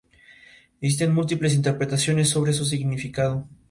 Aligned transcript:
Fue 0.79 0.89
sustituido 0.89 1.13
como 1.13 1.29
jefe 1.29 1.47
de 1.49 1.53
inteligencia 1.53 2.41
por 2.41 2.47
Lafayette 2.47 3.03
Baker. 3.17 3.43